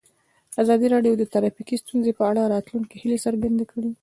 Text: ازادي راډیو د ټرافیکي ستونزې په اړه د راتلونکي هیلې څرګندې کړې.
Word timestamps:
ازادي 0.63 0.87
راډیو 0.93 1.13
د 1.17 1.23
ټرافیکي 1.33 1.75
ستونزې 1.83 2.11
په 2.17 2.23
اړه 2.29 2.41
د 2.43 2.51
راتلونکي 2.53 2.95
هیلې 3.01 3.17
څرګندې 3.25 3.65
کړې. 3.71 3.91